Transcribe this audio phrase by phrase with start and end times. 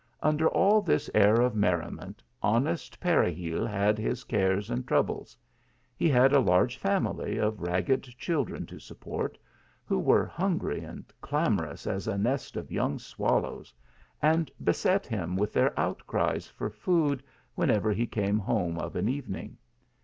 [0.23, 5.37] Under all this air of merriment, honest Pere ~gil had his cares and troubles.
[5.95, 9.37] He had a large family of ragged children to support,
[9.85, 13.75] who were hungry and clamorous as a nest of young swallows,
[14.23, 17.21] and beset him with their outcries for food
[17.53, 19.55] whenever he came home of an evening.